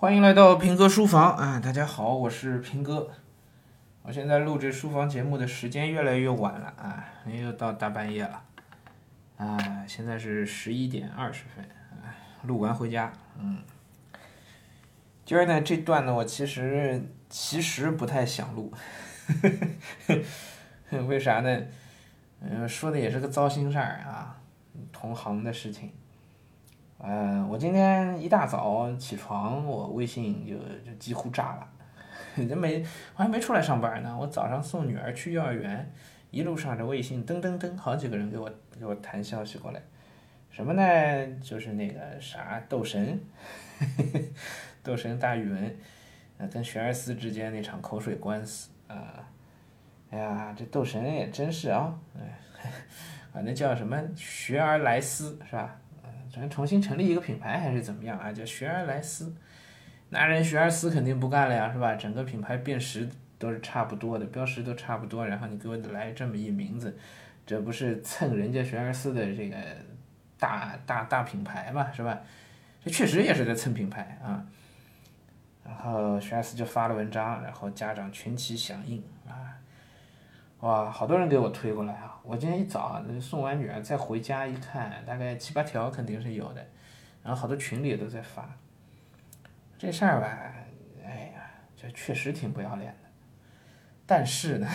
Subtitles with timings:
[0.00, 1.58] 欢迎来到平哥书房啊！
[1.58, 3.10] 大家好，我是平哥。
[4.02, 8.40] 我现在录制书房节目的时间越来越晚了啊，又到大半夜了
[9.38, 9.58] 啊！
[9.88, 11.68] 现在是十一点二十分，
[12.44, 13.12] 录完回家。
[13.40, 13.58] 嗯，
[15.26, 18.72] 今儿呢这段呢，我其实其实不太想录，
[21.08, 21.60] 为啥呢？
[22.40, 24.38] 嗯，说的也是个糟心事儿啊，
[24.92, 25.90] 同行的事情。
[26.98, 31.68] 呃，我今天一大早起床，我微信就就几乎炸了。
[32.48, 32.84] 这没
[33.16, 35.92] 我还没出来上班呢，我早上送女儿去幼儿园，
[36.30, 39.80] 一路上这微信噔噔噔，好几个人给我给我弹消息过来，
[40.50, 40.82] 什么呢？
[41.40, 43.20] 就是那个啥斗神，
[44.82, 45.76] 斗神大语文，
[46.38, 49.24] 呃，跟学而思之间那场口水官司啊。
[50.10, 52.40] 哎呀，这斗神也真是啊，哎，
[53.32, 55.76] 反正叫什么学而来思是吧？
[56.38, 58.32] 咱重新成立一个品牌还是怎么样啊？
[58.32, 59.34] 叫学而来思，
[60.10, 61.94] 那人学而思肯定不干了呀，是吧？
[61.94, 66.96] 整个品牌辨识都是差不多的，标识都差不多，然后你给我来这么一名字，
[67.44, 69.56] 这不是蹭人家学而思的这个
[70.38, 72.20] 大大大品牌嘛，是吧？
[72.84, 74.46] 这确实也是在蹭品牌啊。
[75.64, 79.52] 然后学而思就发了文章，然后家长群起响应啊，
[80.60, 82.17] 哇，好多人给我推过来啊。
[82.28, 86.62] 我今天一早送完女儿再回家一看，大概七八条肯定是有的，
[87.22, 88.54] 然后好多群里也都在发。
[89.78, 90.26] 这事儿吧，
[91.02, 93.08] 哎呀，这确实挺不要脸的。
[94.04, 94.68] 但是呢，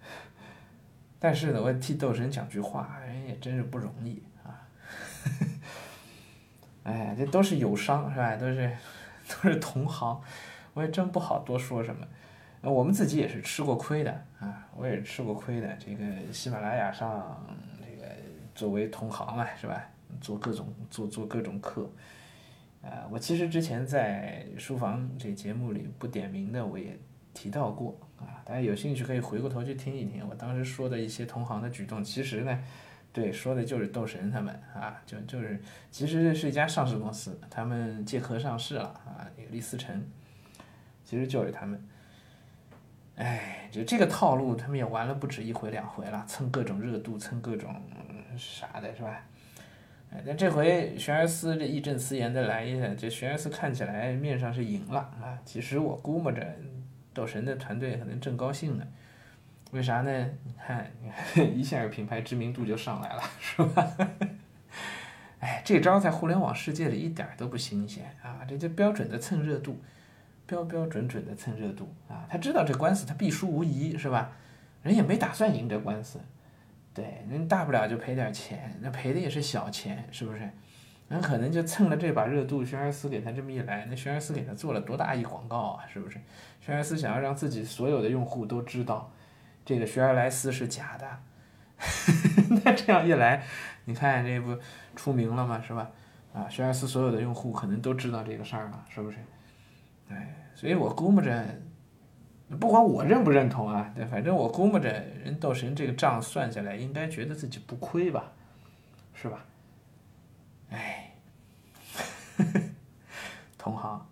[1.18, 4.68] 但是呢，我替斗神讲句话，人也真是不容易啊。
[6.84, 8.36] 哎，这都是友商是吧？
[8.36, 8.70] 都是
[9.26, 10.20] 都是同行，
[10.74, 12.06] 我也真不好多说什么。
[12.62, 15.76] 我们自己也是吃过亏的啊，我也是吃过亏的。
[15.78, 17.42] 这个喜马拉雅上，
[17.80, 18.12] 这个
[18.54, 19.82] 作为同行嘛，是吧？
[20.20, 21.88] 做各种做做各种课，
[22.82, 26.98] 啊，我其实之前在书房这节目里不点名的，我也
[27.32, 28.42] 提到过啊。
[28.44, 32.62] 大家有兴趣可以回过头去听一听，我当时说的一些同行的举动，其实呢，
[33.10, 35.58] 对，说的就是斗神他们啊，就就是
[35.90, 40.04] 其实是一家上市公司，他们借壳上市了啊，那个立思成，
[41.04, 41.82] 其实就是他们。
[43.20, 47.70] 哎，就这个套路，他们也玩了不止一回两回了，蹭各种热度，蹭各种
[48.38, 49.22] 啥的，是吧？
[50.10, 55.38] 哎，但这回玄而思这义正辞严的来一下，这玄而思看起来面上是赢了啊。
[55.44, 56.42] 其实我估摸着
[57.12, 58.86] 斗神的团队可能正高兴呢，
[59.72, 60.26] 为啥呢？
[60.44, 60.90] 你看，
[61.54, 63.86] 一下品牌知名度就上来了，是吧？
[65.40, 69.78] 哎，这招在互联网世界里一点都不新鲜啊，这就标准的蹭热度。
[70.50, 72.26] 标标准准的蹭热度啊！
[72.28, 74.32] 他知道这官司他必输无疑，是吧？
[74.82, 76.18] 人也没打算赢这官司，
[76.92, 80.50] 对，人大不了就赔点钱，那赔的也是小钱，是不是？
[81.08, 86.18] 人可能就蹭了这把热度，轩儿思给他这么一来，那轩儿思给他做了多大一广告啊，是不是？
[86.60, 89.12] 轩儿思想要让自己所有的用户都知道
[89.64, 91.18] 这个学而来思是假的，
[92.64, 93.44] 那这样一来，
[93.84, 94.58] 你看这不
[94.96, 95.62] 出名了吗？
[95.64, 95.88] 是吧？
[96.34, 99.18] 啊，学而思所有的用户可能都知道这个事儿了，是不是？
[100.10, 100.36] 哎。
[100.54, 101.60] 所以我估摸着，
[102.58, 104.90] 不管我认不认同啊，对，反正我估摸着
[105.24, 108.32] 人斗神这个账算下来，应该觉得自己不亏吧，
[109.14, 109.44] 是吧？
[110.70, 111.14] 哎，
[113.56, 114.06] 同行，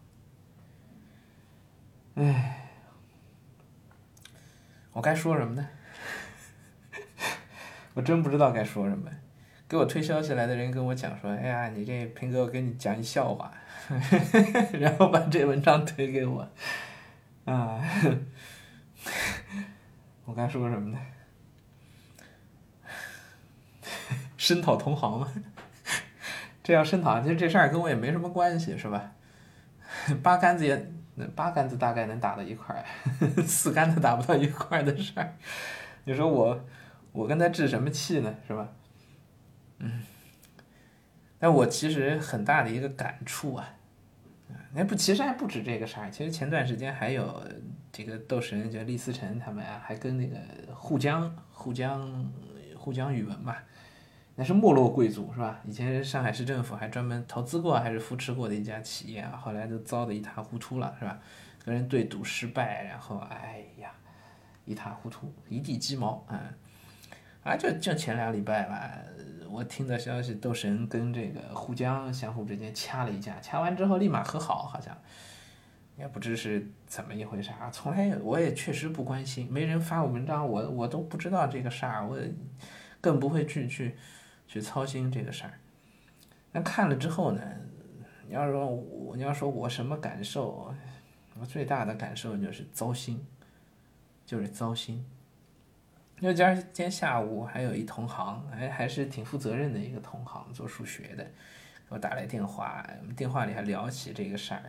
[2.14, 2.70] 哎，
[4.92, 5.68] 我该说什么呢？
[7.92, 9.10] 我真不知道该说什么。
[9.68, 13.52] 给我推消息来的人跟我讲说：“哎呀，你这平哥，我给你讲一笑话。
[14.80, 16.48] ”然后把这文章推给我，
[17.44, 17.78] 啊，
[20.24, 20.98] 我该说什么呢？
[24.38, 25.30] 声讨同行吗？
[26.62, 29.12] 这要声讨，其实这事儿跟我也没什么关系，是吧？
[30.22, 30.90] 八竿子也，
[31.34, 32.82] 八竿子大概能打到一块儿，
[33.42, 35.34] 四竿子打不到一块儿的事儿，
[36.04, 36.64] 你说我，
[37.12, 38.34] 我跟他置什么气呢？
[38.46, 38.66] 是吧？
[39.78, 40.02] 嗯，
[41.38, 43.74] 但我其实很大的一个感触啊。
[44.72, 46.10] 那不，其实还不止这个事儿。
[46.10, 47.42] 其实前段时间还有
[47.90, 50.36] 这个斗神，就厉思成他们啊，还跟那个
[50.74, 52.30] 沪江、沪江、
[52.76, 53.62] 沪江语文吧，
[54.36, 55.60] 那是没落贵族是吧？
[55.64, 61.18] 以前上海市政府还专门投资过，还是扶持过的一家企业啊，后来都糟得一塌糊涂了是吧？
[61.64, 63.90] 跟人对赌失败，然后哎呀，
[64.64, 66.40] 一塌糊涂，一地鸡毛啊！
[67.48, 68.92] 啊，就就前两礼拜吧。
[69.50, 74.94] 我听的消息，斗神跟这个沪江相互之间掐了一架，掐完之后立马和好，好像
[75.96, 77.70] 也不知是怎么一回事儿。
[77.72, 82.18] 从来我也确实不关心，没人发我文章，我我都不知道这个事儿，我
[83.00, 83.96] 更不会去去
[84.46, 85.54] 去操心这个事儿。
[86.52, 87.40] 那看了之后呢，
[88.26, 90.74] 你要说我，你要说我什么感受？
[91.40, 93.24] 我最大的感受就是糟心，
[94.26, 95.02] 就是糟心。
[96.20, 104.62] 因为今儿天下午还有一同行，还还是挺负责任的一个同行，做数学的，给我打来电话，我们电话里还聊起这个事儿。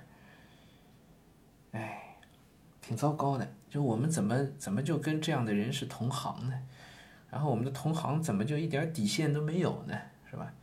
[1.72, 2.18] 哎，
[2.82, 6.54] 挺糟糕的，就我们怎么怎么就跟这样的人是同行呢？
[7.32, 9.96] 然后我们的同行怎么就一点底线都没有呢？
[10.30, 10.54] 是吧？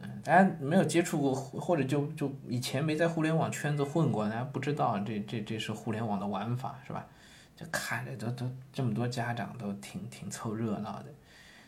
[0.00, 7.06] 嗯，大家没有接触过，或者就就以前没在互联网圈子混过，大家不知道这这这是互联网的玩法，是吧？
[7.56, 11.06] 就看着都都这么多家长都挺挺凑热闹的，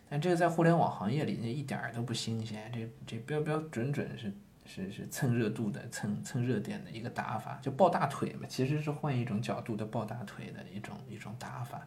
[0.08, 4.32] 但这个在互联网行业里，那一点儿都不新鲜，这这标标准准是
[4.64, 11.80] 是是蹭热度的、蹭蹭热点的一个打法，就抱大腿嘛，其实是换一种角度的抱大腿的一种一种打法，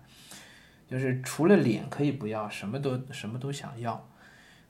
[0.87, 4.07] 就是除了脸可以不要，什么都什么都想要。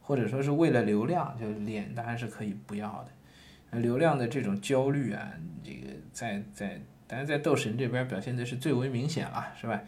[0.04, 3.78] 或者说是为了流量，就脸当然是可以不要的。
[3.78, 5.32] 流量的这种焦虑啊，
[5.62, 6.80] 这个在在，
[7.12, 9.78] 但是在斗神这边表现的是最为明显了，是吧？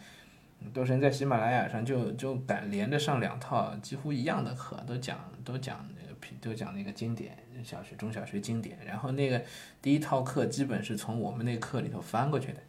[0.75, 7.35] 斗神在喜马拉雅上就就敢连着上两套几乎一样的课，都讲都讲那个都讲那个经典
[7.65, 9.43] 小学中小学经典，然后那个
[9.81, 12.61] 第一套课基本是从我们那课里头翻过去的，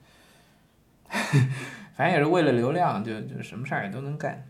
[1.94, 4.48] 反正也是为了流量，就就什么事儿也都能干，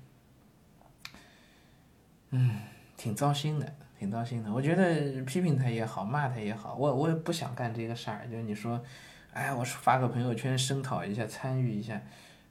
[2.29, 2.59] 嗯。
[2.97, 4.51] 挺糟心的，挺糟心的。
[4.51, 8.25] 我觉得批评他也好，骂他也好，我我也不想干这个事儿。
[8.31, 8.81] 就是你说，
[9.35, 12.01] 哎，我发个朋友圈声讨一下，参与一下，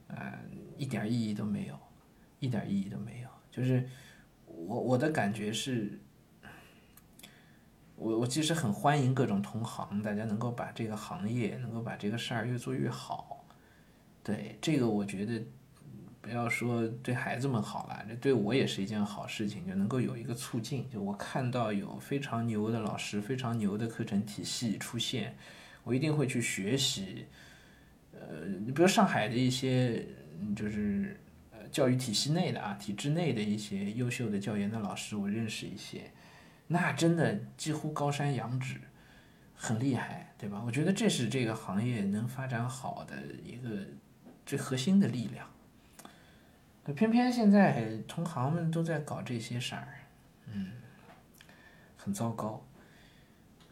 [0.07, 0.33] 呃，
[0.77, 1.75] 一点意义都没有，
[2.39, 3.29] 一点意义都没有。
[3.49, 3.89] 就是
[4.45, 5.99] 我我的感觉是，
[7.95, 13.43] 我我其实很欢迎各种同行，大家能够把这个行业，能够把这个事儿越做越好。
[14.23, 15.43] 对这个，我觉得。
[16.21, 20.89] 不要说对孩子们好了，这对我也是一件好事情，就能够有一个促进。
[20.89, 25.37] 就我看到有非常牛的老师、非常牛的课程体系出现，
[25.85, 27.25] 我一定会去学习。
[28.11, 30.05] 呃，你比如上海的一些，
[30.53, 31.17] 就是
[31.51, 36.11] 呃教育体系内的啊，体制内的一些优秀的教研的老师，我认识一些，
[36.67, 38.81] 那真的几乎高山仰止，
[39.55, 40.61] 很厉害，对吧？
[40.65, 43.85] 我觉得这是这个行业能发展好的一个
[44.45, 45.47] 最核心的力量。
[46.83, 49.87] 可偏偏现在同行们都在搞这些事儿，
[50.51, 50.71] 嗯，
[51.97, 52.63] 很糟糕，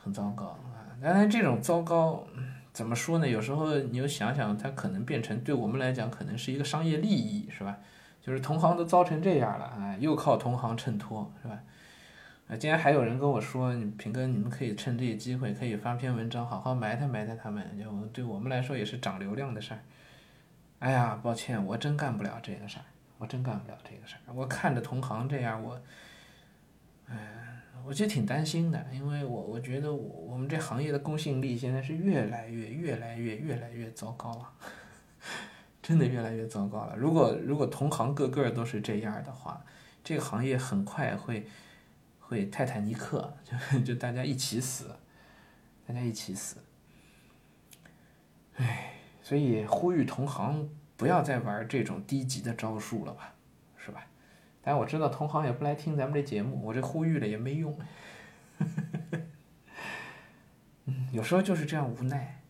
[0.03, 0.91] 很糟糕啊！
[1.01, 2.27] 当然，这种糟糕
[2.73, 3.27] 怎么说呢？
[3.27, 7.77] 有时候你又想想，它可能变成对我们来讲，可能是一个商业利益，是吧？
[8.21, 11.57] 就是同行都糟成这样了啊，又靠同行衬托，是吧？
[12.47, 19.79] 啊，今天还有人跟我说，你平哥，你们可以趁这个机会，可以发篇文章，好好埋汰埋汰他们，就对我们来说也是涨流量的事儿。
[20.79, 22.83] 哎呀，抱歉，我真干不了这个事儿。
[23.19, 24.33] 我真干不了这个事儿。
[24.33, 25.79] 我看着同行这样，我，
[27.07, 27.15] 哎，
[27.85, 34.53] 我其实挺担心的，因为我我觉得我我们这行业的公信力现在是越来越越来越越来越糟糕了，
[35.81, 36.95] 真的越来越糟糕了。
[36.95, 39.63] 如果如果同行个个都是这样的话，
[40.03, 41.47] 这个行业很快会
[42.19, 43.35] 会泰坦尼克，
[43.71, 44.95] 就就大家一起死，
[45.85, 46.57] 大家一起死。
[48.55, 50.69] 哎，所以呼吁同行。
[50.95, 53.32] 不要再玩这种低级的招数了，吧？
[54.63, 57.77] 但我知道同行也不来听咱们这节目，我这呼吁了也没用。
[60.85, 62.41] 嗯，有时候就是这样无奈，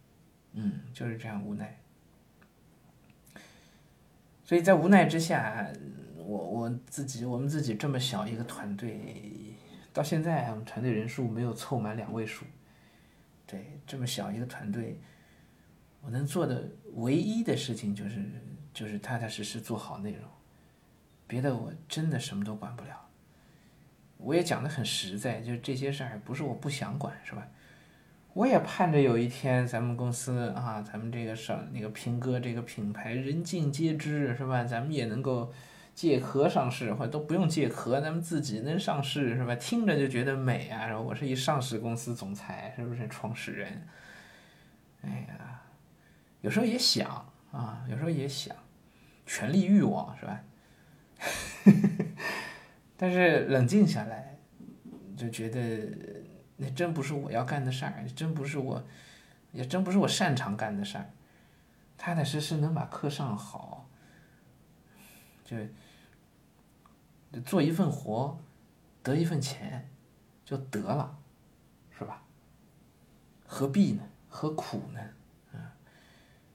[0.53, 1.79] 嗯，就是这样无奈。
[4.45, 5.67] 所以在无奈之下，
[6.17, 9.55] 我我自己我们自己这么小一个团队，
[9.91, 12.45] 到现在我们团队人数没有凑满两位数。
[13.47, 14.99] 对，这么小一个团队。
[16.01, 18.21] 我能做的唯一的事情就是，
[18.73, 20.21] 就是踏踏实实做好内容，
[21.27, 23.07] 别的我真的什么都管不了。
[24.17, 27.47] 我也讲的很实在，就这些事儿不是我不想管，是吧？
[28.33, 34.63] 我也盼着有一天咱们公司啊，咱们这个上那个平哥这个品牌人尽皆知，是吧？
[34.63, 35.53] 咱们也能够
[35.93, 39.53] 借壳上市，或者都不用借壳，咱们自己能上市，是吧？
[39.55, 40.99] 听着就觉得美啊！
[40.99, 43.87] 我是一上市公司总裁，是不是创始人？
[45.03, 45.61] 哎呀！
[46.41, 48.55] 有时候也想啊，有时候也想，
[49.25, 50.41] 权力欲望是吧？
[52.97, 54.37] 但是冷静下来，
[55.15, 55.89] 就觉得
[56.57, 58.83] 那真不是我要干的事儿，真不是我，
[59.51, 61.09] 也真不是我擅长干的事儿。
[61.97, 63.87] 踏踏实实能把课上好，
[65.43, 65.55] 就
[67.45, 68.37] 做一份活，
[69.01, 69.89] 得一份钱，
[70.43, 71.17] 就得了，
[71.97, 72.23] 是吧？
[73.45, 74.03] 何必呢？
[74.27, 74.99] 何苦呢？
[75.53, 75.73] 啊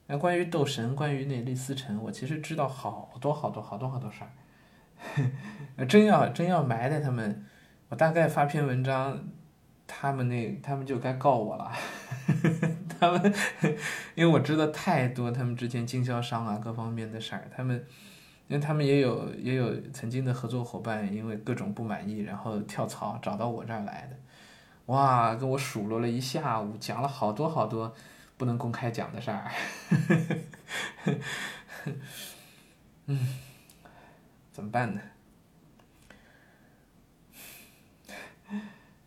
[0.07, 4.31] 那关于斗神，关于那李思成，我其实知道好多好多好多好多事儿。
[5.87, 7.45] 真要真要埋汰他们，
[7.89, 9.19] 我大概发篇文章，
[9.87, 11.71] 他们那他们就该告我了，
[12.99, 13.33] 他们
[14.15, 17.85] 因为我知道太多他们之前经销商啊各方面的事儿，他们
[18.47, 24.17] 因为他们也有也有曾经的合作伙伴，因为各种不满意，然后跳槽找到我这儿来的，
[24.87, 27.93] 哇，跟我数落了一下午，讲了好多好多
[28.37, 29.51] 不能公开讲的事儿，
[33.05, 33.27] 嗯，
[34.59, 35.01] 怎么办呢？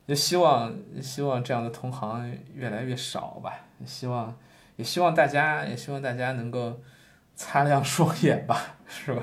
[0.08, 4.34] 就希望希望这样的同行越来越少吧，希望
[4.76, 6.80] 也希望大家也希望大家能够
[7.36, 9.22] 擦亮双眼吧， 是吧？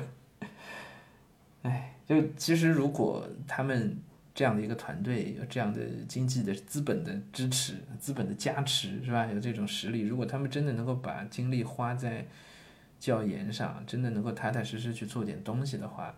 [1.64, 4.00] 哎，就其实如果他们
[4.36, 9.26] 这样的一个团队有这样的经济的资本的支持、资本的加持，是吧？
[9.26, 12.28] 有这种实力，如果他们真的能够把精力花在
[13.00, 16.14] 教研上，真的能够踏踏实实去做点东西的话，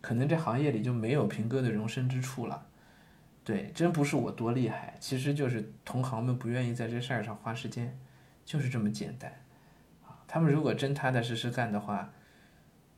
[0.00, 2.66] 可能这行业里就没有平哥的容身之处了。
[3.44, 7.98] 对，真不是我多厉害，其实就是同行们不愿意在这事儿上花时间，
[8.44, 9.30] 就是这么简单。
[10.04, 12.12] 啊，他们如果真踏踏实实干的话，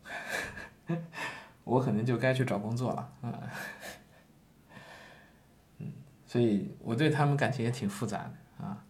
[1.64, 3.12] 我可能就该去找工作了。
[3.22, 3.32] 嗯，
[5.78, 5.92] 嗯，
[6.26, 8.84] 所以我对他们感情也挺复杂的啊。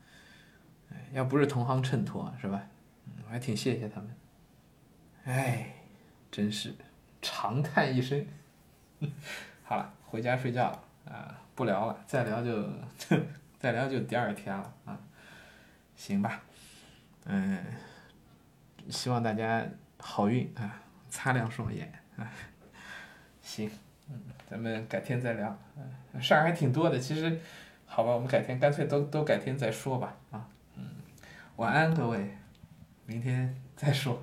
[1.13, 2.67] 要不是同行衬托，是吧？
[3.25, 4.15] 我还挺谢谢他们。
[5.25, 5.75] 哎，
[6.31, 6.75] 真是
[7.23, 8.27] 长叹一声。
[9.65, 11.41] 好了，回家睡觉了啊。
[11.55, 12.69] 不聊了，再聊就
[13.61, 14.99] 再聊就第二天了啊，
[15.95, 16.43] 行吧，
[17.27, 17.65] 嗯，
[18.91, 19.65] 希望大家
[20.01, 22.29] 好运啊，擦亮双眼啊，
[23.41, 23.71] 行，
[24.11, 24.21] 嗯，
[24.51, 27.39] 咱们改天再聊，嗯，事儿还挺多的，其实，
[27.87, 30.85] 好吧，我们改天干脆都都改天再说吧，啊，嗯，
[31.55, 32.37] 晚安各位，
[33.07, 34.23] 明天再说。